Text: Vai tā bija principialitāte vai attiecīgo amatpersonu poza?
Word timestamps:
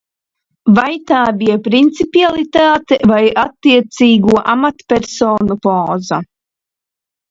Vai 0.79 0.95
tā 1.11 1.19
bija 1.41 1.57
principialitāte 1.67 2.99
vai 3.13 3.21
attiecīgo 3.45 4.43
amatpersonu 4.59 5.63
poza? 5.71 6.25